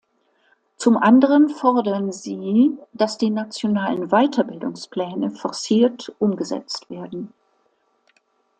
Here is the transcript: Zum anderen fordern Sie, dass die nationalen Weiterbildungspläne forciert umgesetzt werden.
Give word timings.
Zum 0.77 0.97
anderen 0.97 1.49
fordern 1.49 2.11
Sie, 2.11 2.71
dass 2.91 3.19
die 3.19 3.29
nationalen 3.29 4.07
Weiterbildungspläne 4.09 5.29
forciert 5.29 6.11
umgesetzt 6.17 6.89
werden. 6.89 7.31